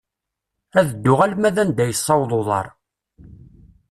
[0.79, 2.67] Ad dduɣ alma d anda yessaweḍ uḍar.